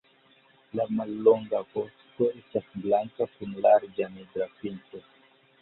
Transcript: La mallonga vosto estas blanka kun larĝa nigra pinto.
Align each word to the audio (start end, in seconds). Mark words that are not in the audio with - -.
La 0.79 0.85
mallonga 0.99 1.59
vosto 1.75 2.29
estas 2.39 2.71
blanka 2.87 3.29
kun 3.35 3.55
larĝa 3.67 4.09
nigra 4.17 4.53
pinto. 4.63 5.07